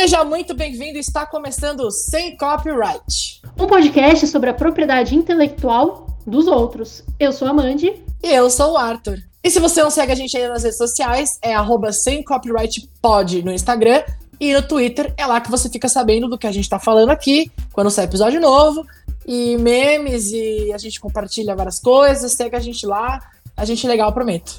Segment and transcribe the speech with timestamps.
[0.00, 3.42] Seja muito bem-vindo, está começando Sem Copyright.
[3.58, 7.02] Um podcast sobre a propriedade intelectual dos outros.
[7.18, 8.04] Eu sou a Mandy.
[8.22, 9.18] E eu sou o Arthur.
[9.42, 12.88] E se você não segue a gente ainda nas redes sociais, é arroba sem copyright
[13.02, 14.04] pod no Instagram
[14.38, 15.12] e no Twitter.
[15.16, 18.04] É lá que você fica sabendo do que a gente tá falando aqui, quando sai
[18.04, 18.86] episódio novo,
[19.26, 22.30] e memes, e a gente compartilha várias coisas.
[22.30, 23.20] Segue a gente lá.
[23.56, 24.54] A gente é legal, prometo.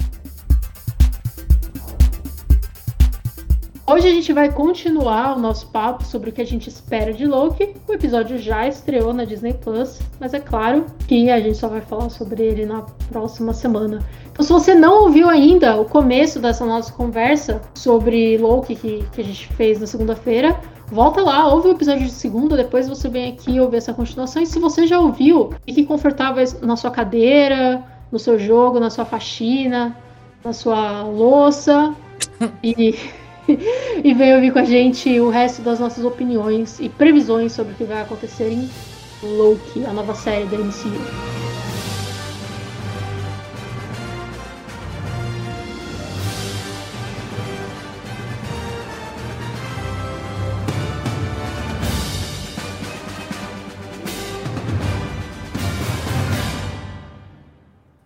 [3.90, 7.26] Hoje a gente vai continuar o nosso papo sobre o que a gente espera de
[7.26, 7.74] Loki.
[7.88, 11.80] O episódio já estreou na Disney Plus, mas é claro que a gente só vai
[11.80, 13.98] falar sobre ele na próxima semana.
[14.30, 19.20] Então, se você não ouviu ainda o começo dessa nossa conversa sobre Loki que, que
[19.20, 23.32] a gente fez na segunda-feira, volta lá, ouve o episódio de segunda, depois você vem
[23.32, 24.40] aqui ouvir essa continuação.
[24.40, 29.04] E se você já ouviu, fique confortável na sua cadeira, no seu jogo, na sua
[29.04, 29.96] faxina,
[30.44, 31.92] na sua louça.
[32.62, 32.94] e
[34.02, 37.76] e vem ouvir com a gente o resto das nossas opiniões e previsões sobre o
[37.76, 38.68] que vai acontecer em
[39.22, 41.40] Loki, a nova série da MCU.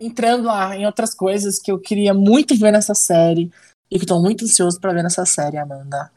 [0.01, 3.51] Entrando lá em outras coisas que eu queria muito ver nessa série,
[3.91, 6.11] e que estou muito ansioso para ver nessa série, Amanda.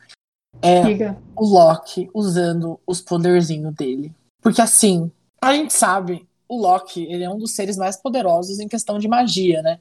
[0.62, 1.18] É Diga.
[1.36, 4.14] o Loki usando os poderzinhos dele.
[4.42, 8.68] Porque assim, a gente sabe, o Loki, ele é um dos seres mais poderosos em
[8.68, 9.80] questão de magia, né?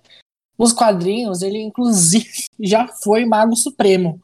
[0.58, 4.20] Nos quadrinhos, ele inclusive já foi mago supremo.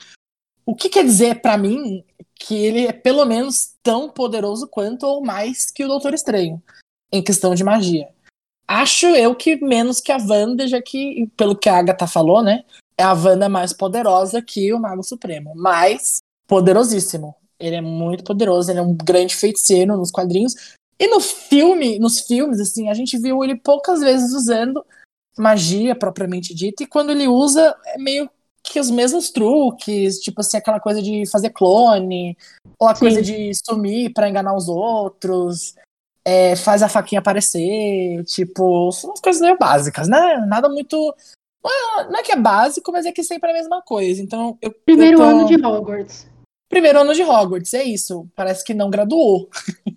[0.65, 2.05] O que quer dizer para mim
[2.35, 6.63] que ele é pelo menos tão poderoso quanto ou mais que o Doutor Estranho
[7.13, 8.09] em questão de magia.
[8.67, 12.65] Acho eu que menos que a Wanda, já que, pelo que a Agatha falou, né?
[13.03, 17.35] É a Wanda mais poderosa que o Mago Supremo, mas poderosíssimo.
[17.59, 20.55] Ele é muito poderoso, ele é um grande feiticeiro nos quadrinhos.
[20.99, 24.85] E no filme, nos filmes, assim, a gente viu ele poucas vezes usando
[25.37, 28.31] magia propriamente dita, e quando ele usa, é meio
[28.63, 32.37] que os mesmos truques, tipo assim, aquela coisa de fazer clone,
[32.79, 33.01] ou a Sim.
[33.01, 35.75] coisa de sumir para enganar os outros,
[36.25, 40.45] é, faz a faquinha aparecer, tipo, são umas coisas meio básicas, né?
[40.47, 41.15] Nada muito
[42.11, 44.21] não é que é básico, mas é que sempre é a mesma coisa.
[44.21, 45.25] Então, eu, Primeiro eu tô...
[45.25, 46.27] ano de Hogwarts.
[46.69, 48.27] Primeiro ano de Hogwarts, é isso.
[48.35, 49.49] Parece que não graduou.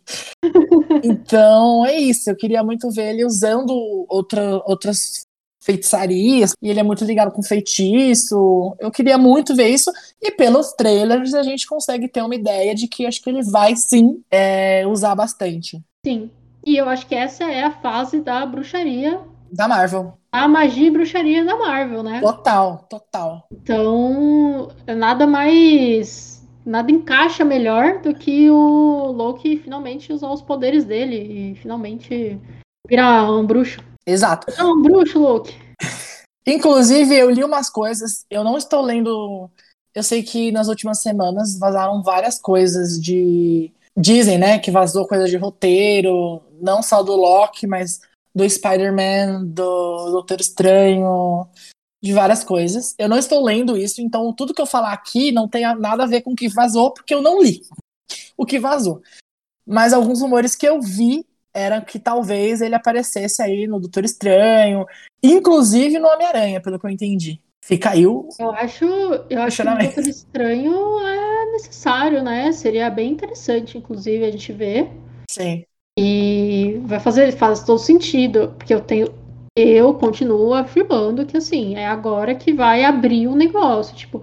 [1.03, 2.29] então, é isso.
[2.29, 3.73] Eu queria muito ver ele usando
[4.09, 5.25] outra, outras
[5.65, 6.53] feitiçarias.
[6.61, 8.75] E ele é muito ligado com feitiço.
[8.79, 9.91] Eu queria muito ver isso.
[10.21, 13.75] E pelos trailers a gente consegue ter uma ideia de que acho que ele vai
[13.75, 15.81] sim é, usar bastante.
[16.05, 16.29] Sim.
[16.65, 19.21] E eu acho que essa é a fase da bruxaria.
[19.55, 22.19] Da Marvel a magia e bruxaria da Marvel, né?
[22.19, 23.47] Total, total.
[23.49, 26.43] Então, nada mais.
[26.65, 31.15] Nada encaixa melhor do que o Loki finalmente usar os poderes dele
[31.53, 32.39] e finalmente
[32.87, 33.79] virar um bruxo.
[34.05, 34.51] Exato.
[34.59, 35.55] É um bruxo, Loki.
[36.45, 39.49] Inclusive, eu li umas coisas, eu não estou lendo.
[39.93, 43.71] Eu sei que nas últimas semanas vazaram várias coisas de.
[43.97, 48.01] Dizem, né, que vazou coisa de roteiro, não só do Loki, mas
[48.35, 51.47] do Spider-Man, do Doutor Estranho,
[52.03, 52.93] de várias coisas.
[52.99, 56.07] Eu não estou lendo isso, então tudo que eu falar aqui não tem nada a
[56.07, 57.61] ver com o que vazou, porque eu não li
[58.37, 59.01] o que vazou.
[59.65, 64.85] Mas alguns rumores que eu vi eram que talvez ele aparecesse aí no Doutor Estranho,
[65.23, 67.41] inclusive no Homem-Aranha, pelo que eu entendi.
[67.63, 68.29] Fica aí o.
[68.37, 68.85] Eu acho,
[69.29, 72.51] eu acho que o Doutor Estranho é necessário, né?
[72.51, 74.91] Seria bem interessante, inclusive, a gente ver.
[75.31, 75.65] Sim.
[75.97, 76.44] E
[76.85, 79.13] vai fazer, faz todo sentido, porque eu tenho,
[79.57, 84.21] eu continuo afirmando que assim, é agora que vai abrir o negócio, tipo,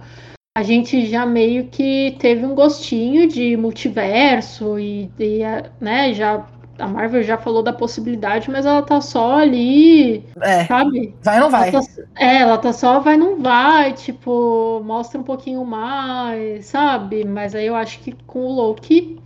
[0.57, 5.41] a gente já meio que teve um gostinho de multiverso e, e
[5.81, 6.45] né, já
[6.79, 11.15] a Marvel já falou da possibilidade, mas ela tá só ali, é, sabe?
[11.21, 11.69] Vai ou não vai?
[11.69, 11.87] Ela tá,
[12.17, 17.25] é, ela tá só vai não vai, tipo, mostra um pouquinho mais, sabe?
[17.25, 19.19] Mas aí eu acho que com o Loki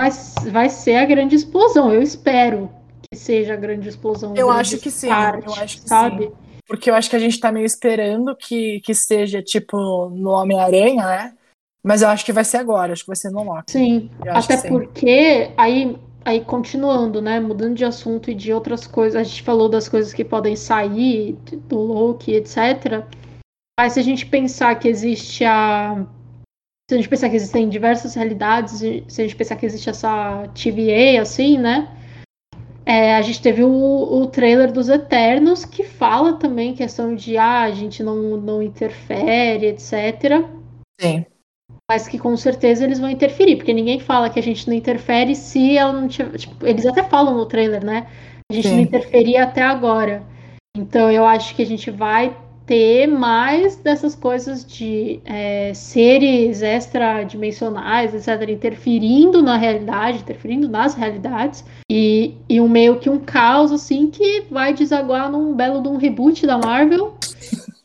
[0.00, 0.10] vai,
[0.50, 1.92] vai ser a grande explosão.
[1.92, 2.70] Eu espero
[3.10, 4.34] que seja a grande explosão.
[4.36, 5.08] Eu acho que sim.
[5.08, 6.24] Parte, eu acho que sabe?
[6.24, 6.32] Sim.
[6.66, 11.06] Porque eu acho que a gente tá meio esperando que, que seja, tipo, no Homem-Aranha,
[11.06, 11.34] né?
[11.82, 13.70] Mas eu acho que vai ser agora, acho que vai ser no Loki.
[13.70, 19.22] Sim, até porque aí, aí continuando, né, mudando de assunto e de outras coisas, a
[19.22, 21.38] gente falou das coisas que podem sair
[21.68, 23.04] do Loki, etc.
[23.78, 26.04] Mas se a gente pensar que existe a
[26.88, 30.46] se a gente pensar que existem diversas realidades, se a gente pensar que existe essa
[30.54, 31.92] TVA, assim, né?
[32.84, 37.62] É, a gente teve o, o, trailer dos Eternos, que fala também questão de ah,
[37.62, 40.46] a gente não, não interfere, etc.
[41.00, 41.26] Sim.
[41.90, 45.34] mas que com certeza eles vão interferir, porque ninguém fala que a gente não interfere
[45.34, 46.38] se ela não tiver.
[46.38, 48.06] Tipo, eles até falam no trailer, né?
[48.48, 48.74] A gente Sim.
[48.76, 50.22] não interferia até agora.
[50.76, 58.12] Então eu acho que a gente vai ter mais dessas coisas de é, seres extradimensionais,
[58.12, 64.10] etc., interferindo na realidade, interferindo nas realidades, e, e um meio que um caos, assim,
[64.10, 67.16] que vai desaguar num belo de um reboot da Marvel,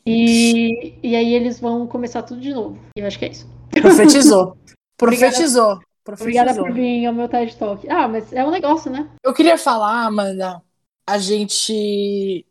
[0.04, 2.80] e, e aí eles vão começar tudo de novo.
[2.98, 3.48] E eu acho que é isso.
[3.70, 4.58] Profetizou.
[4.98, 5.80] Profetizou.
[6.04, 6.42] Profetizou.
[6.42, 7.88] Obrigada por vir ao meu TED Talk.
[7.88, 9.08] Ah, mas é um negócio, né?
[9.24, 10.60] Eu queria falar, Amanda,
[11.08, 12.44] a gente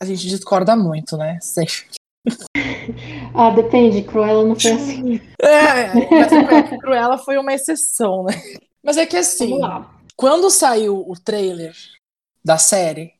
[0.00, 1.38] a gente discorda muito, né?
[1.40, 1.86] Sempre.
[3.34, 4.02] ah, depende.
[4.02, 5.20] Cruella não foi assim.
[5.40, 8.34] É, mas é Cruella foi uma exceção, né?
[8.82, 9.58] Mas é que assim,
[10.16, 11.74] quando saiu o trailer
[12.44, 13.12] da série,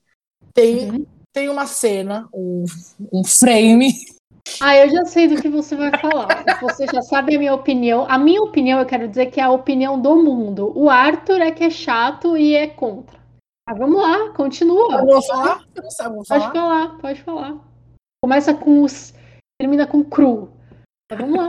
[0.55, 1.07] tem, uhum.
[1.33, 2.65] tem uma cena, um,
[3.13, 3.93] um frame.
[4.61, 6.45] Ah, eu já sei do que você vai falar.
[6.63, 8.07] Você já sabe a minha opinião.
[8.09, 10.73] A minha opinião, eu quero dizer que é a opinião do mundo.
[10.75, 13.18] O Arthur é que é chato e é contra.
[13.69, 15.05] Ah, vamos lá, continua.
[15.05, 15.63] Vou falar?
[15.95, 16.25] Falar.
[16.27, 17.59] Pode falar, pode falar.
[18.25, 19.13] Começa com os.
[19.61, 20.51] termina com cru.
[21.11, 21.49] Mas vamos lá.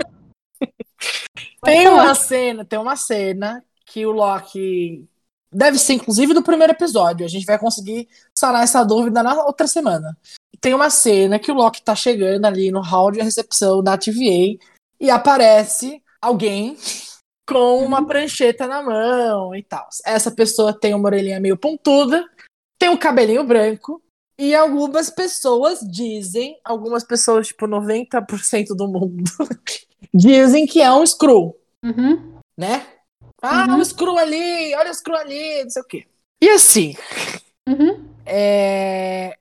[1.63, 2.03] tem falar.
[2.03, 5.07] uma cena, tem uma cena que o Loki.
[5.49, 7.25] Deve ser, inclusive, do primeiro episódio.
[7.25, 10.17] A gente vai conseguir sanar essa dúvida na outra semana.
[10.59, 14.59] Tem uma cena que o Loki tá chegando ali no hall de recepção da TVA
[14.99, 16.75] e aparece alguém
[17.49, 18.05] com uma uhum.
[18.05, 19.89] prancheta na mão e tal.
[20.05, 22.23] Essa pessoa tem uma orelhinha meio pontuda,
[22.77, 23.99] tem um cabelinho branco,
[24.37, 29.31] e algumas pessoas dizem, algumas pessoas, tipo 90% do mundo,
[30.13, 31.57] dizem que é um screw.
[31.83, 32.37] Uhum.
[32.55, 32.85] Né?
[33.41, 33.79] Ah, uhum.
[33.79, 36.07] um screw ali, olha o screw ali, não sei o quê.
[36.41, 36.95] E assim,
[37.67, 38.07] uhum.
[38.25, 39.35] é...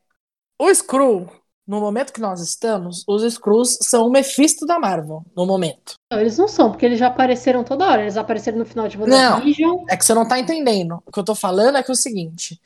[0.59, 1.29] o screw
[1.69, 5.97] no momento que nós estamos, os Skrulls são o Mephisto da Marvel, no momento.
[6.11, 8.01] Não, eles não são, porque eles já apareceram toda hora.
[8.01, 9.77] Eles apareceram no final de WandaVision.
[9.77, 11.03] Não, é que você não tá entendendo.
[11.05, 12.59] O que eu tô falando é que é o seguinte.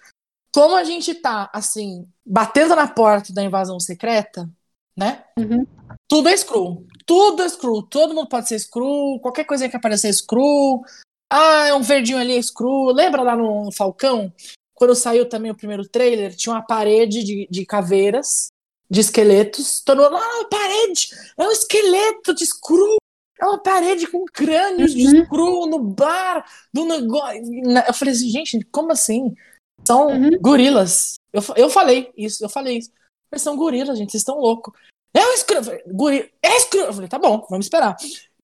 [0.54, 4.48] Como a gente tá, assim, batendo na porta da invasão secreta,
[4.96, 5.24] né?
[5.36, 5.66] Uhum.
[6.06, 6.86] Tudo é Skrull.
[7.04, 7.82] Tudo é Skrull.
[7.82, 9.18] Todo mundo pode ser Skrull.
[9.18, 10.84] Qualquer coisa que aparecer é Skrull.
[11.28, 12.92] Ah, é um verdinho ali é Skrull.
[12.92, 14.32] Lembra lá no Falcão?
[14.74, 18.51] Quando saiu também o primeiro trailer, tinha uma parede de, de caveiras
[18.92, 19.80] de esqueletos.
[19.80, 21.08] Todo mundo, ah, parede!
[21.38, 22.96] É um esqueleto de screw!
[23.40, 24.98] É uma parede com crânios uhum.
[24.98, 27.42] de screw no bar do negócio.
[27.88, 29.34] Eu falei assim, gente, como assim?
[29.82, 30.38] São uhum.
[30.38, 31.14] gorilas.
[31.32, 32.90] Eu, eu falei isso, eu falei isso.
[33.32, 34.74] Eles são gorilas, gente, vocês estão loucos.
[35.14, 35.62] É um screw!
[35.86, 36.84] Gorila, é screw!
[36.84, 37.96] Eu falei, tá bom, vamos esperar.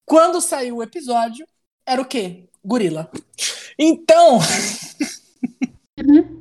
[0.07, 1.47] Quando saiu o episódio,
[1.87, 2.49] era o quê?
[2.65, 3.11] Gorila.
[3.79, 4.39] Então.
[5.99, 6.38] Uhum.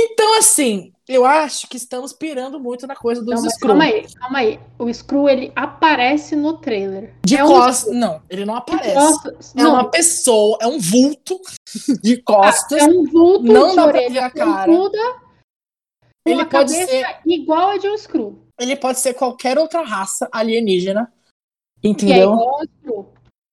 [0.00, 3.68] Então, assim, eu acho que estamos pirando muito na coisa dos não, Screw.
[3.68, 4.60] Calma aí, calma aí.
[4.78, 7.14] O Screw, ele aparece no trailer.
[7.24, 7.92] De é costas.
[7.92, 7.98] Um...
[7.98, 9.28] Não, ele não aparece.
[9.56, 9.72] É não.
[9.72, 11.40] uma pessoa, é um vulto
[12.02, 12.82] de costas.
[12.82, 14.70] Ah, é um vulto não dá pra ver a cara.
[16.24, 18.38] ele pode ser igual a de um Screw.
[18.60, 21.12] Ele pode ser qualquer outra raça alienígena.
[21.82, 22.36] Entendeu?
[22.36, 23.04] Que é,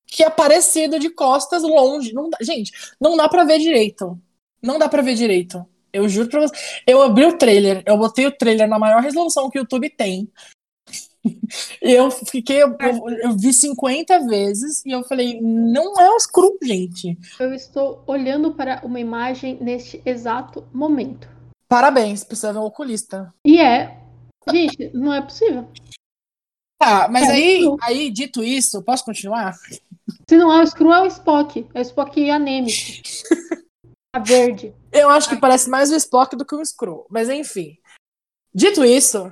[0.06, 2.12] que é parecido de costas longe.
[2.12, 2.38] Não dá...
[2.40, 4.20] Gente, não dá pra ver direito.
[4.62, 5.66] Não dá pra ver direito.
[5.96, 6.54] Eu juro pra você.
[6.86, 10.30] Eu abri o trailer, eu botei o trailer na maior resolução que o YouTube tem.
[11.24, 11.24] e
[11.82, 12.76] eu fiquei, eu,
[13.22, 17.18] eu, vi 50 vezes e eu falei, não é o Screw, gente.
[17.40, 21.28] Eu estou olhando para uma imagem neste exato momento.
[21.66, 23.32] Parabéns, precisa ver um oculista.
[23.44, 23.98] E é.
[24.50, 25.66] Gente, não é possível.
[26.78, 29.54] Tá, mas é aí, aí, dito isso, posso continuar?
[30.28, 31.66] Se não é o Screw, é o Spock.
[31.72, 32.76] É o Spock anêmico.
[34.16, 34.74] A verde.
[34.90, 37.06] Eu acho que parece mais o Spock do que o Skrull.
[37.10, 37.76] Mas enfim.
[38.54, 39.30] Dito isso,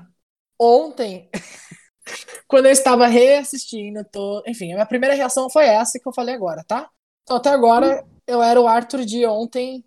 [0.61, 1.31] ontem,
[2.47, 4.43] quando eu estava reassistindo, tô...
[4.47, 6.91] enfim, a minha primeira reação foi essa que eu falei agora, tá?
[7.23, 9.83] Então até agora eu era o Arthur de ontem,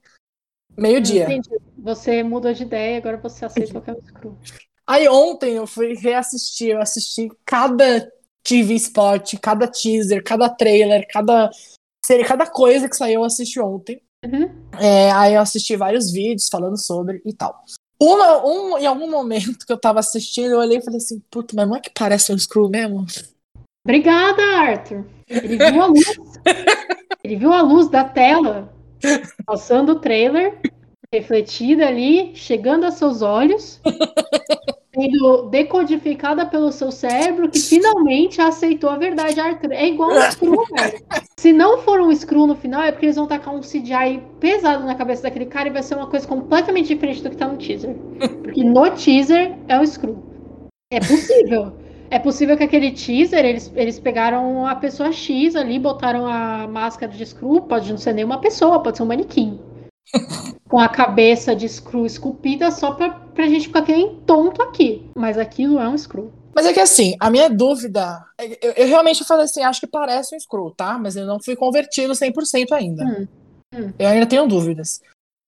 [0.75, 1.25] meio-dia.
[1.25, 1.51] Entendi.
[1.77, 4.35] Você mudou de ideia, agora você aceita o que é o Skrull.
[4.87, 8.11] Aí ontem eu fui reassistir, eu assisti cada
[8.41, 11.51] TV spot, cada teaser, cada trailer, cada
[12.03, 14.01] série, cada coisa que saiu eu assisti ontem.
[14.25, 14.49] Uhum.
[14.79, 17.63] É, aí eu assisti vários vídeos falando sobre e tal.
[17.99, 21.55] Uma, um, em algum momento que eu tava assistindo, eu olhei e falei assim, puta,
[21.55, 23.05] mas não é que parece um Screw mesmo?
[23.85, 25.05] Obrigada, Arthur.
[25.27, 26.05] Ele viu a luz.
[27.23, 28.73] Ele viu a luz da tela
[29.45, 30.59] passando o trailer,
[31.13, 33.81] refletida ali, chegando a seus olhos
[34.93, 39.39] sendo decodificada pelo seu cérebro que finalmente aceitou a verdade.
[39.39, 41.05] Arthur, é igual um Screw, velho.
[41.39, 44.83] Se não for um Screw no final, é porque eles vão tacar um CGI pesado
[44.85, 47.57] na cabeça daquele cara e vai ser uma coisa completamente diferente do que tá no
[47.57, 47.95] teaser.
[48.41, 50.17] Porque no teaser é um Screw.
[50.91, 51.73] É possível.
[52.09, 57.11] É possível que aquele teaser, eles, eles pegaram a pessoa X ali, botaram a máscara
[57.11, 59.59] de Screw, pode não ser nenhuma pessoa, pode ser um manequim.
[60.67, 65.09] com a cabeça de Screw esculpida só pra, pra gente ficar aqui tonto aqui.
[65.15, 66.31] Mas aquilo é um Screw.
[66.55, 68.23] Mas é que assim, a minha dúvida.
[68.61, 70.97] Eu, eu realmente falei assim, acho que parece um Screw, tá?
[70.97, 73.03] Mas eu não fui convertido 100% ainda.
[73.03, 73.27] Hum,
[73.75, 73.93] hum.
[73.97, 75.01] Eu ainda tenho dúvidas.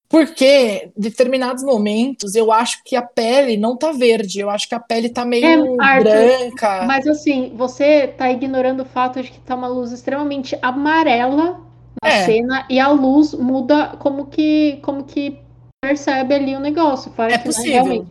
[0.10, 4.74] Porque em determinados momentos eu acho que a pele não tá verde, eu acho que
[4.74, 6.84] a pele tá meio é, Arthur, branca.
[6.88, 11.62] Mas assim, você tá ignorando o fato de que tá uma luz extremamente amarela
[12.02, 12.26] na é.
[12.26, 15.40] cena e a luz muda como que como que
[15.80, 17.14] percebe ali o negócio.
[17.20, 18.08] é possível.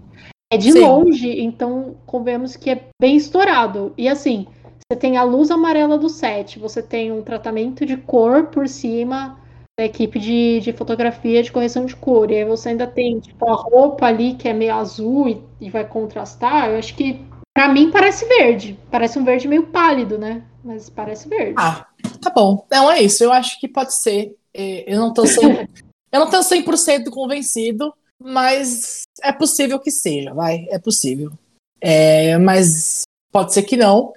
[0.50, 0.80] É de Sim.
[0.80, 3.92] longe, então convenhamos que é bem estourado.
[3.98, 4.46] E assim,
[4.90, 9.38] você tem a luz amarela do set, você tem um tratamento de cor por cima
[9.78, 12.30] da equipe de, de fotografia de correção de cor.
[12.30, 15.70] E aí você ainda tem tipo, a roupa ali que é meio azul e, e
[15.70, 16.70] vai contrastar.
[16.70, 17.20] Eu acho que
[17.54, 18.78] para mim parece verde.
[18.90, 20.42] Parece um verde meio pálido, né?
[20.64, 21.54] Mas parece verde.
[21.58, 21.86] Ah,
[22.22, 22.66] tá bom.
[22.70, 23.22] Não é isso.
[23.22, 24.34] Eu acho que pode ser.
[24.54, 25.68] É, eu não tô 100%,
[26.10, 31.32] eu não tô 100% convencido mas é possível que seja, vai, é possível.
[31.80, 34.12] É, mas pode ser que não.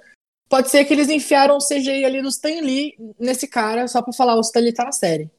[0.48, 4.12] Pode ser que eles enfiaram o CGI ali do Stan Lee nesse cara só pra
[4.12, 5.30] falar o Stan Lee tá na série.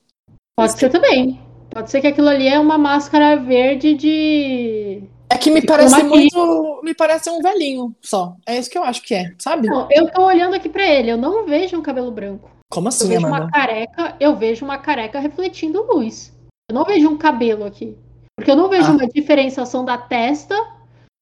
[0.55, 1.39] Pode ser também.
[1.69, 5.03] Pode ser que aquilo ali é uma máscara verde de.
[5.29, 6.81] É que me de parece muito.
[6.83, 8.35] Me parece um velhinho só.
[8.45, 9.67] É isso que eu acho que é, sabe?
[9.67, 12.51] Não, eu tô olhando aqui pra ele, eu não vejo um cabelo branco.
[12.71, 13.45] Como assim, eu vejo Amanda?
[13.45, 16.31] uma careca, eu vejo uma careca refletindo luz.
[16.69, 17.97] Eu não vejo um cabelo aqui.
[18.35, 18.91] Porque eu não vejo ah.
[18.91, 20.55] uma diferenciação da testa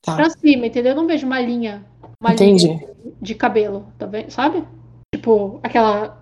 [0.01, 0.15] tá.
[0.15, 0.91] pra cima, entendeu?
[0.91, 1.85] Eu não vejo uma linha,
[2.21, 2.67] uma Entendi.
[2.67, 2.89] linha
[3.21, 4.31] de cabelo, tá vendo?
[4.31, 4.65] Sabe?
[5.13, 6.21] Tipo, aquela.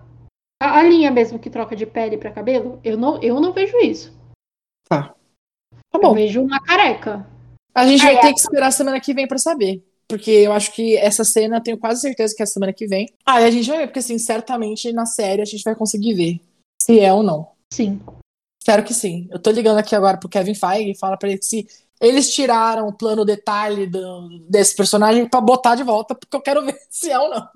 [0.62, 3.76] A, a, linha mesmo que troca de pele para cabelo, eu não, eu não vejo
[3.78, 4.12] isso.
[4.88, 5.14] Tá.
[5.90, 6.10] Tá bom.
[6.10, 7.26] Eu vejo uma careca.
[7.74, 9.82] A gente vai ter que esperar a semana que vem para saber.
[10.08, 13.08] Porque eu acho que essa cena, tenho quase certeza que é a semana que vem.
[13.24, 16.14] Ah, e a gente vai ver, porque assim, certamente na série a gente vai conseguir
[16.14, 16.40] ver
[16.82, 17.52] se é ou não.
[17.72, 18.00] Sim.
[18.70, 19.26] Espero que sim.
[19.32, 21.66] Eu tô ligando aqui agora pro Kevin Feige e fala pra ele que se
[22.00, 26.62] eles tiraram o plano detalhe do, desse personagem para botar de volta, porque eu quero
[26.64, 27.48] ver se é ou não.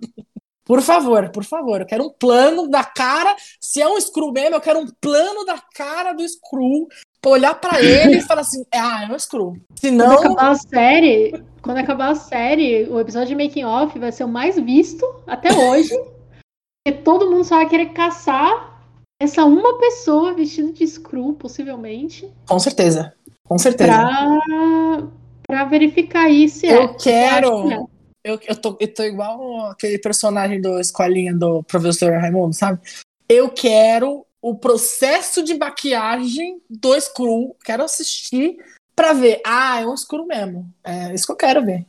[0.65, 3.37] Por favor, por favor, eu quero um plano da cara.
[3.61, 6.89] Se é um Screw mesmo, eu quero um plano da cara do Screw
[7.23, 9.57] pra olhar para ele e falar assim: ah, é um Screw.
[9.77, 10.17] Senão.
[10.17, 14.25] Quando acabar a série, quando acabar a série, o episódio de Making Off vai ser
[14.25, 15.95] o mais visto até hoje.
[16.85, 18.74] porque todo mundo só vai querer caçar
[19.21, 22.33] essa uma pessoa vestida de Screw, possivelmente.
[22.47, 23.15] Com certeza.
[23.47, 23.93] Com certeza.
[23.93, 25.09] Pra,
[25.47, 26.67] pra verificar isso.
[26.67, 26.95] eu é.
[26.95, 27.71] Quero...
[27.71, 27.95] É.
[28.27, 32.81] Eu, eu, tô, eu tô igual aquele personagem do Escolinha do professor Raimundo, sabe?
[33.29, 37.55] Eu quero o processo de maquiagem do Screw.
[37.63, 38.57] Quero assistir
[38.97, 39.43] pra ver.
[39.45, 40.73] Ah, é um Screw mesmo.
[40.83, 41.85] É isso que eu quero ver.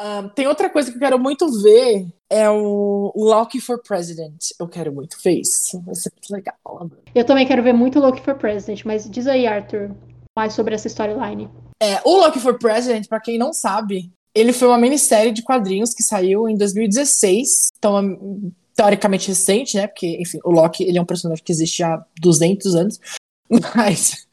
[0.00, 4.50] Um, tem outra coisa que eu quero muito ver, é o Loki for President.
[4.58, 5.80] Eu quero muito ver isso.
[5.82, 6.90] Vai ser muito legal.
[7.14, 9.94] Eu também quero ver muito Loki for President, mas diz aí, Arthur,
[10.36, 11.48] mais sobre essa storyline.
[11.80, 15.94] É, o Loki for President, para quem não sabe, ele foi uma minissérie de quadrinhos
[15.94, 17.68] que saiu em 2016.
[17.78, 19.86] Então, teoricamente recente, né?
[19.86, 22.98] Porque, enfim, o Loki ele é um personagem que existe há 200 anos.
[23.76, 24.26] Mas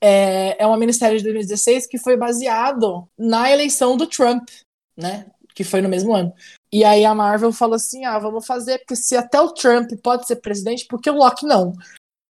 [0.00, 4.48] é, é uma minissérie de 2016 que foi baseado na eleição do Trump
[5.00, 5.26] né?
[5.54, 6.32] Que foi no mesmo ano.
[6.72, 10.26] E aí a Marvel falou assim: ah, vamos fazer, porque se até o Trump pode
[10.26, 11.72] ser presidente, por que o Loki não?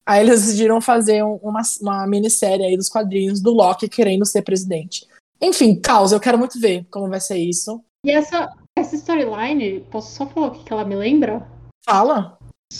[0.06, 5.06] Aí eles decidiram fazer uma, uma minissérie aí dos quadrinhos do Loki querendo ser presidente.
[5.40, 7.82] Enfim, caos, eu quero muito ver como vai ser isso.
[8.04, 11.46] E essa, essa storyline, posso só falar o que ela me lembra?
[11.84, 12.38] Fala.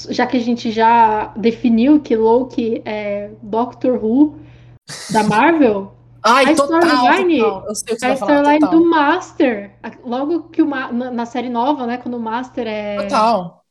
[0.09, 4.39] Já que a gente já definiu que Loki é Doctor Who
[5.11, 9.73] da Marvel, Ai, a total, storyline, a storyline do Master.
[10.05, 11.97] Logo que o na, na, série nova, né?
[11.99, 12.97] Quando o Master é.
[13.03, 13.65] Total.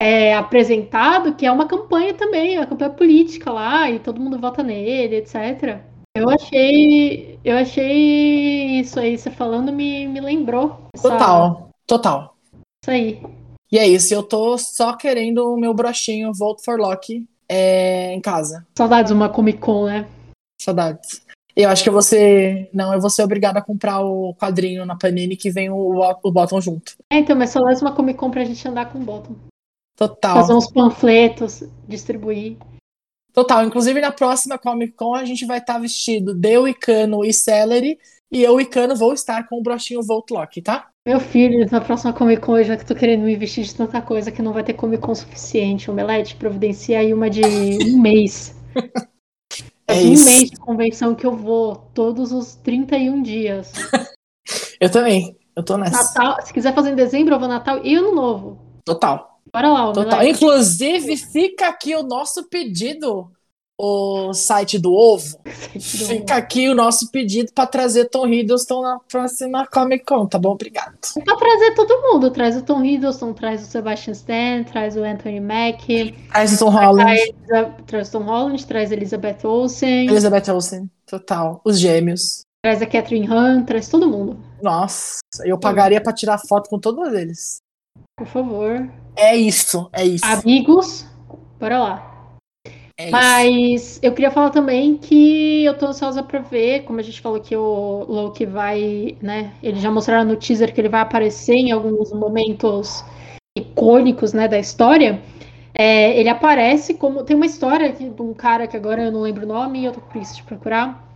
[0.00, 4.62] É apresentado, que é uma campanha também, uma campanha política lá, e todo mundo vota
[4.62, 5.80] nele, etc.
[6.16, 7.38] Eu achei.
[7.44, 10.88] Eu achei isso aí, você falando, me, me lembrou.
[10.94, 11.10] Essa...
[11.10, 12.36] Total, total.
[12.82, 13.22] Isso aí.
[13.70, 18.20] E é isso, eu tô só querendo o meu brochinho Vote for Loki é, em
[18.20, 18.66] casa.
[18.76, 20.06] Saudades uma Comic Con, né?
[20.60, 21.21] Saudades.
[21.54, 22.70] Eu acho que eu vou ser.
[22.72, 26.32] Não, eu vou ser obrigada a comprar o quadrinho na Panini que vem o, o
[26.32, 26.96] Bottom junto.
[27.10, 29.34] É, então, mas só mais uma Comic Con pra gente andar com o Bottom.
[29.96, 30.36] Total.
[30.36, 32.56] Fazer uns panfletos, distribuir.
[33.32, 33.64] Total.
[33.64, 37.98] Inclusive, na próxima Comic Con, a gente vai estar tá vestido de Wicano e Celery.
[38.32, 40.88] E eu e Cano vou estar com o brochinho Volt Lock, tá?
[41.06, 44.32] Meu filho, na próxima Comic Con, já que tô querendo me vestir de tanta coisa
[44.32, 45.90] que não vai ter Comic Con suficiente.
[45.90, 48.56] Omelete, providencia aí uma de um mês.
[49.92, 50.24] É um isso.
[50.24, 53.72] mês de convenção que eu vou, todos os 31 dias.
[54.80, 55.36] eu também.
[55.54, 56.02] Eu tô nessa.
[56.02, 58.58] Natal, se quiser fazer em dezembro, eu vou Natal e Ano Novo.
[58.84, 59.38] Total.
[59.52, 60.26] Bora lá, Total.
[60.26, 63.30] Inclusive, fica aqui o nosso pedido
[63.78, 65.38] o site do ovo,
[65.78, 70.52] fica aqui o nosso pedido para trazer Tom Hiddleston na próxima Comic Con, tá bom?
[70.52, 70.96] Obrigado.
[71.24, 75.40] Pra trazer todo mundo, traz o Tom Hiddleston, traz o Sebastian Stan, traz o Anthony
[75.40, 80.90] Mackie, traz o Tom Holland, traz, traz o Tom Holland, traz Elizabeth Olsen, Elizabeth Olsen,
[81.06, 84.38] total, os gêmeos, traz a Catherine Han, traz todo mundo.
[84.62, 87.60] Nossa, eu pagaria para tirar foto com todos eles.
[88.16, 88.88] Por favor.
[89.16, 90.24] É isso, é isso.
[90.24, 91.04] Amigos,
[91.58, 92.11] bora lá.
[93.02, 97.20] É Mas eu queria falar também que eu tô ansiosa pra ver, como a gente
[97.20, 99.52] falou que o Loki vai, né?
[99.62, 103.04] Eles já mostraram no teaser que ele vai aparecer em alguns momentos
[103.58, 105.20] icônicos, né, da história.
[105.74, 107.24] É, ele aparece como.
[107.24, 110.00] Tem uma história de um cara que agora eu não lembro o nome eu tô
[110.00, 111.08] com isso de procurar.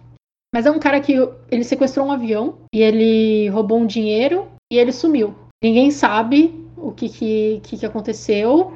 [0.53, 1.15] Mas é um cara que
[1.51, 5.35] ele sequestrou um avião e ele roubou um dinheiro e ele sumiu.
[5.63, 8.73] Ninguém sabe o que, que, que aconteceu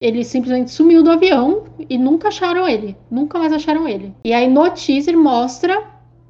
[0.00, 2.96] ele simplesmente sumiu do avião e nunca acharam ele.
[3.10, 4.14] Nunca mais acharam ele.
[4.24, 5.82] E aí no teaser mostra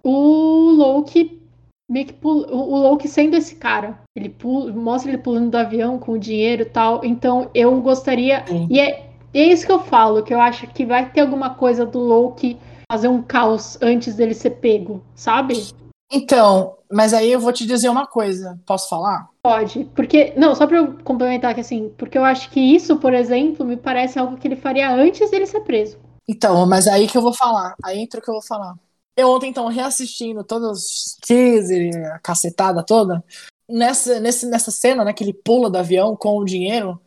[0.03, 1.43] o Loki
[1.91, 3.99] meio que pula, o Loki sendo esse cara.
[4.17, 7.05] Ele pula, mostra ele pulando do avião com o dinheiro e tal.
[7.05, 8.45] Então eu gostaria.
[8.47, 8.69] Sim.
[8.71, 11.85] E é, é isso que eu falo, que eu acho que vai ter alguma coisa
[11.85, 12.59] do Loki
[12.91, 15.67] fazer um caos antes dele ser pego, sabe?
[16.13, 18.59] Então, mas aí eu vou te dizer uma coisa.
[18.67, 19.29] Posso falar?
[19.45, 19.85] Pode.
[19.95, 20.33] Porque.
[20.39, 23.77] Não, só pra eu complementar aqui assim, porque eu acho que isso, por exemplo, me
[23.77, 25.99] parece algo que ele faria antes dele ser preso.
[26.27, 27.75] Então, mas aí que eu vou falar.
[27.85, 28.75] Aí entra o que eu vou falar.
[29.15, 33.23] Eu ontem, então, reassistindo todos os teaser, a cacetada toda,
[33.69, 36.99] nessa, nesse, nessa cena, né, que ele pula do avião com o dinheiro,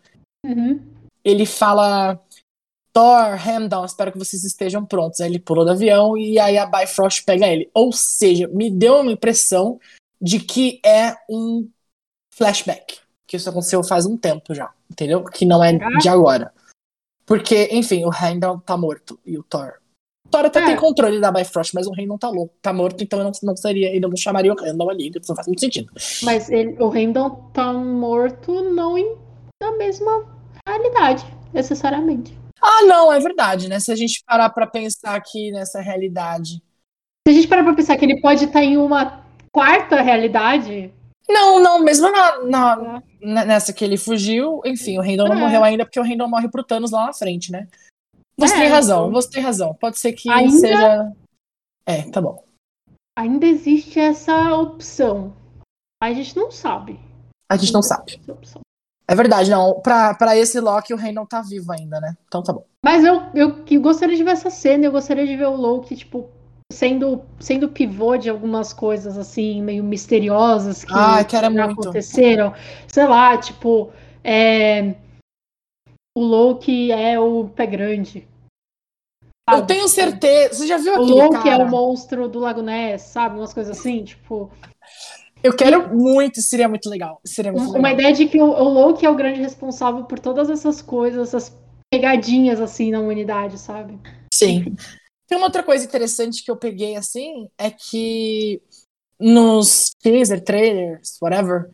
[0.45, 0.79] uhum.
[1.25, 2.17] ele fala
[2.93, 5.19] Thor, Heimdall, espero que vocês estejam prontos.
[5.19, 7.67] Aí ele pulou do avião e aí a Bifrost pega ele.
[7.73, 9.79] Ou seja, me deu uma impressão
[10.21, 11.67] de que é um
[12.37, 12.99] flashback.
[13.25, 15.23] Que isso aconteceu faz um tempo já, entendeu?
[15.25, 16.53] Que não é de agora.
[17.25, 19.73] Porque, enfim, o Heimdall tá morto e o Thor.
[20.25, 20.65] O Thor até é.
[20.65, 23.31] tem controle da Bifrost, mas o rei não tá louco, tá morto, então eu não,
[23.43, 25.91] não seria, ele não chamaria o Heimdall ali, isso não faz muito sentido.
[26.23, 29.17] Mas ele, o Heimdall tá morto não em,
[29.61, 30.25] na mesma
[30.65, 32.37] realidade, necessariamente.
[32.61, 33.79] Ah, não, é verdade, né?
[33.79, 36.61] Se a gente parar para pensar aqui nessa realidade.
[37.27, 40.93] Se a gente parar para pensar que ele pode estar em uma quarta realidade.
[41.29, 43.45] Não, não, mesmo na, na, é.
[43.45, 45.29] nessa que ele fugiu, enfim, o Randall é.
[45.29, 47.67] não morreu ainda porque o Randall morre pro Thanos lá na frente, né?
[48.39, 49.11] Você é, tem razão, então...
[49.11, 49.73] você tem razão.
[49.73, 50.51] Pode ser que ainda...
[50.51, 51.11] seja.
[51.85, 52.43] É, tá bom.
[53.17, 55.35] Ainda existe essa opção.
[56.01, 56.99] A gente não sabe.
[57.49, 58.21] A gente não sabe.
[59.07, 59.79] É verdade, não.
[59.81, 62.15] Pra, pra esse Loki, o não tá vivo ainda, né?
[62.27, 62.65] Então tá bom.
[62.83, 65.95] Mas eu, eu, eu gostaria de ver essa cena, eu gostaria de ver o Loki,
[65.95, 66.29] tipo,
[66.71, 72.53] sendo, sendo pivô de algumas coisas, assim, meio misteriosas que, ah, que aconteceram.
[72.87, 73.91] Sei lá, tipo,
[74.23, 74.95] é...
[76.17, 78.27] o Loki é o pé grande.
[79.49, 79.61] Sabe?
[79.61, 80.53] Eu tenho certeza.
[80.53, 81.63] Você já viu aquele O Loki cara?
[81.63, 83.37] é o monstro do Lago Ness, sabe?
[83.37, 84.51] Umas coisas assim, tipo.
[85.41, 87.21] Eu quero muito, seria muito legal.
[87.23, 87.93] Seria muito uma legal.
[87.93, 91.55] ideia de que o, o Loki é o grande responsável por todas essas coisas, essas
[91.89, 93.97] pegadinhas assim na humanidade, sabe?
[94.33, 94.75] Sim.
[95.27, 98.61] Tem uma outra coisa interessante que eu peguei assim, é que
[99.19, 101.69] nos teaser, trailers, whatever,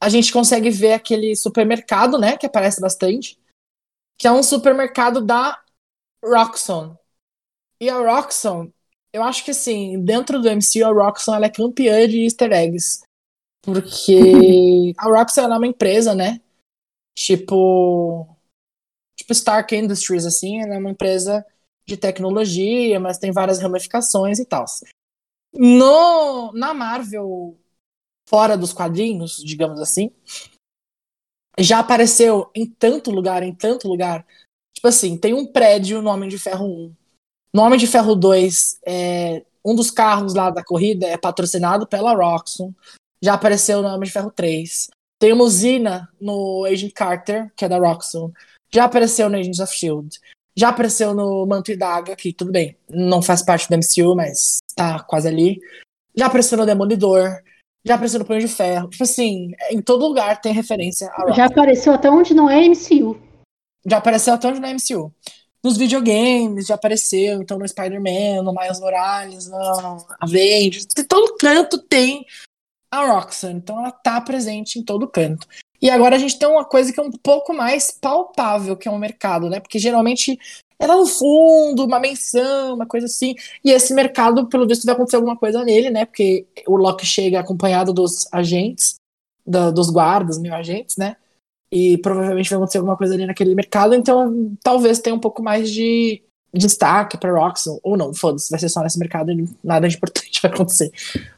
[0.00, 3.38] a gente consegue ver aquele supermercado, né, que aparece bastante,
[4.18, 5.60] que é um supermercado da
[6.22, 6.96] Roxxon.
[7.80, 8.70] E a Roxxon
[9.16, 13.02] eu acho que assim, dentro do MCU, a Roxxon ela é campeã de easter eggs.
[13.62, 16.38] Porque a Roxxon é uma empresa, né?
[17.16, 18.28] Tipo.
[19.16, 21.44] Tipo Stark Industries, assim, ela é uma empresa
[21.86, 24.64] de tecnologia, mas tem várias ramificações e tal.
[25.54, 27.56] No, na Marvel,
[28.28, 30.10] fora dos quadrinhos, digamos assim,
[31.58, 34.26] já apareceu em tanto lugar, em tanto lugar.
[34.74, 36.94] Tipo assim, tem um prédio no Homem de Ferro 1
[37.56, 42.12] no Homem de Ferro 2, é, um dos carros lá da corrida é patrocinado pela
[42.12, 42.70] Roxxon.
[43.22, 44.90] Já apareceu no Homem de Ferro 3.
[45.18, 48.30] Tem uma usina no Agent Carter, que é da Roxxon.
[48.70, 50.18] Já apareceu no Agents of S.H.I.E.L.D.
[50.56, 54.58] Já apareceu no Manto e Daga, que tudo bem, não faz parte do MCU, mas
[54.74, 55.60] tá quase ali.
[56.16, 57.42] Já apareceu no Demolidor.
[57.84, 58.88] Já apareceu no Punho de Ferro.
[58.88, 61.32] Tipo assim, em todo lugar tem referência a.
[61.32, 63.20] Já apareceu até onde não é MCU.
[63.86, 65.12] Já apareceu até onde não é MCU
[65.66, 72.24] nos videogames já apareceu, então no Spider-Man, no Miles Morales, no Avengers, todo canto tem
[72.88, 75.46] a Roxanne, então ela tá presente em todo canto.
[75.80, 78.90] E agora a gente tem uma coisa que é um pouco mais palpável, que é
[78.90, 79.60] o mercado, né?
[79.60, 80.38] Porque geralmente
[80.78, 83.34] é lá no fundo, uma menção, uma coisa assim.
[83.64, 86.04] E esse mercado, pelo visto, vai acontecer alguma coisa nele, né?
[86.04, 88.96] Porque o Loki chega acompanhado dos agentes.
[89.46, 91.16] da, dos guardas, mil agentes, né?
[91.70, 95.70] E provavelmente vai acontecer alguma coisa ali naquele mercado, então talvez tenha um pouco mais
[95.70, 96.22] de
[96.54, 100.40] destaque para Roxxon, ou não, foda-se, vai ser só nesse mercado e nada de importante
[100.42, 100.90] vai acontecer.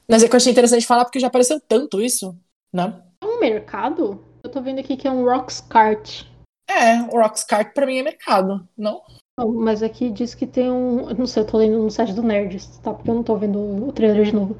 [0.08, 2.36] Mas é que eu achei interessante falar porque já apareceu tanto isso,
[2.72, 3.02] né?
[3.20, 4.24] É um mercado?
[4.48, 6.24] Eu tô vendo aqui que é um Roxcart.
[6.66, 9.02] É, o Roxcart pra mim é mercado, não?
[9.38, 11.12] Não, mas aqui diz que tem um.
[11.12, 12.94] Não sei, eu tô lendo no site do Nerds, tá?
[12.94, 14.56] Porque eu não tô vendo o trailer de novo.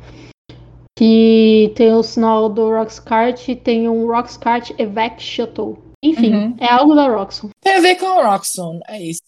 [0.94, 5.79] Que tem o sinal do Roxcart e tem um Roxcart Evac Shuttle.
[6.05, 6.57] Enfim, uhum.
[6.61, 7.48] é algo da Roxxon.
[7.59, 9.22] Tem a ver com o Roxxon, é isso.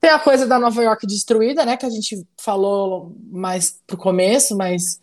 [0.00, 1.76] Tem a coisa da Nova York destruída, né?
[1.76, 5.02] Que a gente falou mais pro começo, mas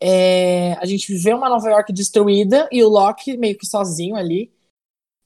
[0.00, 4.52] é, a gente vê uma Nova York destruída e o Loki meio que sozinho ali.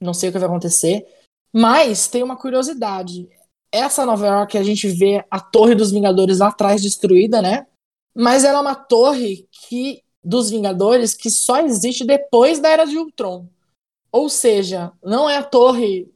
[0.01, 1.07] Não sei o que vai acontecer.
[1.53, 3.29] Mas tem uma curiosidade.
[3.73, 7.67] Essa Nova York, a gente vê a Torre dos Vingadores lá atrás destruída, né?
[8.15, 12.97] Mas ela é uma torre que dos Vingadores que só existe depois da Era de
[12.97, 13.47] Ultron.
[14.11, 16.11] Ou seja, não é a torre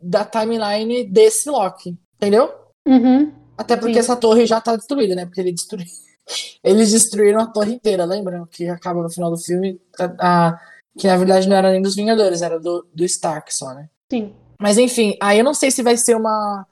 [0.00, 2.52] da timeline desse Loki, entendeu?
[2.86, 3.32] Uhum.
[3.56, 4.00] Até porque Sim.
[4.00, 5.26] essa torre já tá destruída, né?
[5.26, 5.86] Porque ele destruiu.
[6.62, 8.46] Eles destruíram a torre inteira, lembram?
[8.46, 9.80] Que acaba no final do filme.
[9.98, 10.60] A, a,
[10.98, 13.88] que na verdade não era nem dos Vingadores, era do, do Stark só, né?
[14.10, 14.34] Sim.
[14.60, 16.66] Mas enfim, aí eu não sei se vai ser uma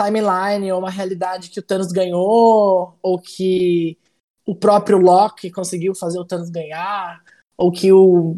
[0.00, 3.98] timeline ou uma realidade que o Thanos ganhou, ou que
[4.46, 7.22] o próprio Loki conseguiu fazer o Thanos ganhar,
[7.56, 8.36] ou que o,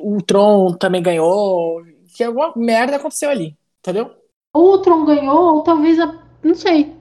[0.00, 1.82] o Tron também ganhou,
[2.16, 4.14] que alguma merda aconteceu ali, entendeu?
[4.52, 6.06] Ou o Tron ganhou, ou talvez, a,
[6.42, 6.96] não sei,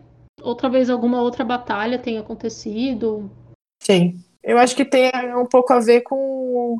[0.49, 3.29] outra vez alguma outra batalha tenha acontecido.
[3.81, 6.77] Sim, eu acho que tem um pouco a ver com,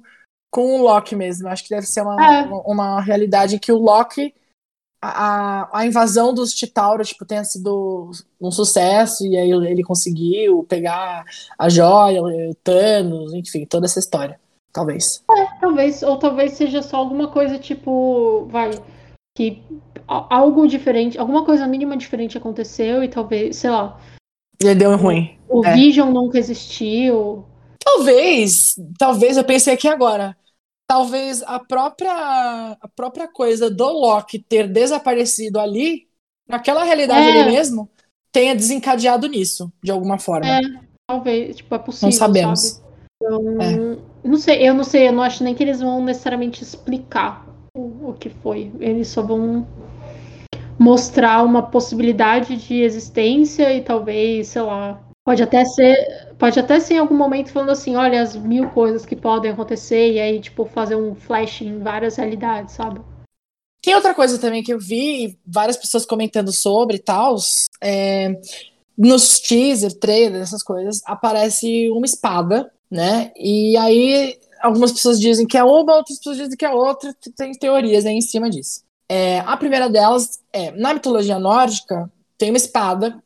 [0.51, 2.41] com o Loki mesmo, acho que deve ser uma, é.
[2.43, 4.33] uma, uma realidade em que o Loki
[5.01, 11.23] a, a invasão dos Chitauri tipo, tenha sido um sucesso e aí ele conseguiu pegar
[11.57, 14.39] a joia, o Thanos, enfim, toda essa história.
[14.73, 15.23] Talvez.
[15.31, 16.03] É, talvez.
[16.03, 18.45] Ou talvez seja só alguma coisa tipo.
[18.49, 18.71] Vai.
[19.37, 19.61] Que
[20.07, 23.99] algo diferente, alguma coisa mínima diferente aconteceu e talvez, sei lá.
[24.59, 25.37] E deu ruim.
[25.47, 25.75] O é.
[25.75, 27.45] Vision nunca existiu.
[27.79, 28.75] Talvez.
[28.97, 30.35] Talvez, eu pensei aqui agora
[30.87, 36.07] talvez a própria a própria coisa do Loki ter desaparecido ali,
[36.47, 37.41] naquela realidade é.
[37.41, 37.89] ali mesmo,
[38.31, 40.47] tenha desencadeado nisso, de alguma forma.
[40.47, 40.61] É,
[41.05, 42.09] talvez, tipo, é possível.
[42.09, 42.61] Não sabemos.
[42.61, 42.87] Sabe?
[43.21, 43.97] Então, é.
[44.23, 47.46] Não sei, eu não sei, eu não acho nem que eles vão necessariamente explicar
[47.81, 48.71] o, que foi.
[48.79, 49.67] Eles só vão
[50.77, 56.93] mostrar uma possibilidade de existência e talvez, sei lá, Pode até ser, pode até ser
[56.93, 60.63] em algum momento falando assim, olha as mil coisas que podem acontecer e aí tipo
[60.63, 63.01] fazer um flash em várias realidades, sabe?
[63.81, 67.35] Tem outra coisa também que eu vi várias pessoas comentando sobre e tal,
[67.83, 68.39] é,
[68.97, 73.33] nos teaser, trailer, essas coisas, aparece uma espada, né?
[73.35, 77.51] E aí algumas pessoas dizem que é uma, outras pessoas dizem que é outra, tem
[77.53, 78.83] teorias aí em cima disso.
[79.09, 83.21] É, a primeira delas é, na mitologia nórdica, tem uma espada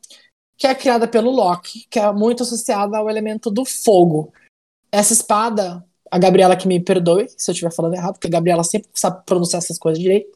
[0.56, 4.32] que é criada pelo Loki, que é muito associada ao elemento do fogo.
[4.90, 8.62] Essa espada, a Gabriela que me perdoe se eu estiver falando errado, porque a Gabriela
[8.62, 10.30] sempre sabe pronunciar essas coisas direito,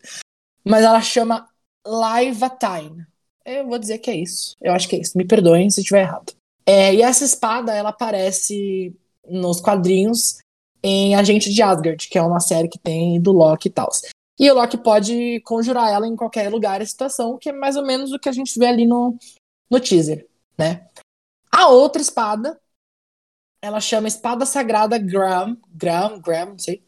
[0.64, 1.48] mas ela chama
[1.86, 3.06] Laivatine.
[3.44, 4.56] Eu vou dizer que é isso.
[4.60, 5.16] Eu acho que é isso.
[5.16, 6.32] Me perdoem se estiver errado.
[6.66, 8.92] É, e essa espada, ela aparece
[9.28, 10.38] nos quadrinhos
[10.82, 13.90] em Agente de Asgard, que é uma série que tem do Loki e tal.
[14.38, 17.84] E o Loki pode conjurar ela em qualquer lugar e situação, que é mais ou
[17.84, 19.18] menos o que a gente vê ali no,
[19.70, 20.26] no teaser,
[20.58, 20.86] né?
[21.50, 22.60] A outra espada,
[23.62, 26.82] ela chama Espada Sagrada Graham, Graham, Graham, não sei,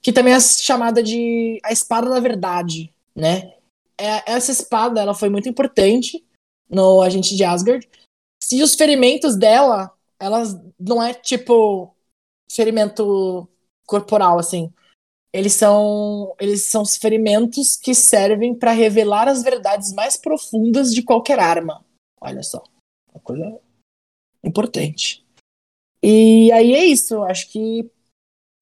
[0.00, 3.54] que também é chamada de a Espada da Verdade, né?
[3.98, 6.24] É, essa espada, ela foi muito importante
[6.68, 7.88] no Agente de Asgard.
[8.52, 11.93] E os ferimentos dela, elas não é tipo
[12.50, 13.48] ferimento
[13.86, 14.72] corporal, assim.
[15.32, 21.40] Eles são, eles são ferimentos que servem para revelar as verdades mais profundas de qualquer
[21.40, 21.84] arma.
[22.20, 22.62] Olha só,
[23.12, 23.60] uma coisa
[24.44, 25.26] importante.
[26.02, 27.90] E aí é isso, acho que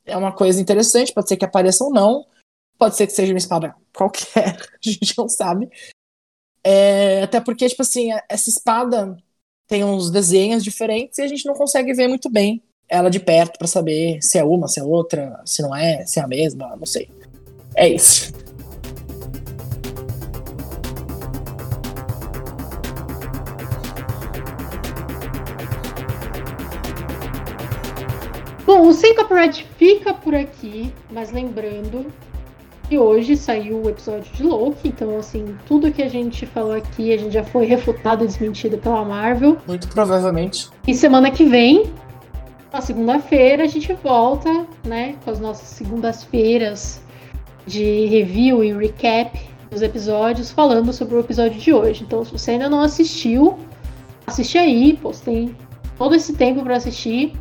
[0.06, 2.26] é uma coisa interessante, pode ser que apareça ou não,
[2.78, 5.68] pode ser que seja uma espada qualquer, a gente não sabe.
[6.64, 9.16] É, até porque, tipo assim, essa espada
[9.66, 12.62] tem uns desenhos diferentes e a gente não consegue ver muito bem
[12.92, 16.20] ela de perto para saber se é uma, se é outra, se não é, se
[16.20, 17.08] é a mesma, não sei.
[17.74, 18.30] É isso.
[28.66, 32.06] Bom, o Sem Copyright fica por aqui, mas lembrando
[32.90, 37.10] que hoje saiu o episódio de Loki, então assim, tudo que a gente falou aqui,
[37.10, 39.56] a gente já foi refutado e desmentido pela Marvel.
[39.66, 40.68] Muito provavelmente.
[40.86, 41.90] E semana que vem
[42.72, 47.02] Na segunda-feira a gente volta, né, com as nossas segundas-feiras
[47.66, 49.38] de review e recap
[49.70, 52.02] dos episódios, falando sobre o episódio de hoje.
[52.02, 53.58] Então, se você ainda não assistiu,
[54.26, 55.54] assiste aí, pô, tem
[55.98, 57.34] todo esse tempo para assistir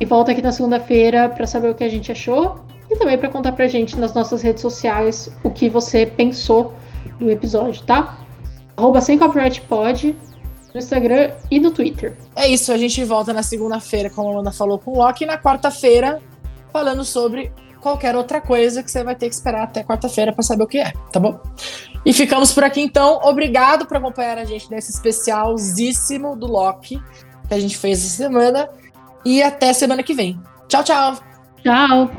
[0.00, 3.28] e volta aqui na segunda-feira para saber o que a gente achou e também para
[3.28, 6.74] contar pra gente nas nossas redes sociais o que você pensou
[7.20, 8.18] do episódio, tá?
[8.76, 10.16] Arroba sem copyright pod
[10.72, 12.16] no Instagram e no Twitter.
[12.34, 15.26] É isso, a gente volta na segunda-feira, como a Amanda falou, com o Loki, e
[15.26, 16.20] na quarta-feira,
[16.72, 20.64] falando sobre qualquer outra coisa que você vai ter que esperar até quarta-feira para saber
[20.64, 21.38] o que é, tá bom?
[22.04, 23.20] E ficamos por aqui então.
[23.22, 27.00] Obrigado por acompanhar a gente nesse especialzíssimo do Loki
[27.52, 28.68] que a gente fez essa semana.
[29.24, 30.40] E até semana que vem.
[30.68, 31.16] Tchau, tchau.
[31.62, 32.10] Tchau.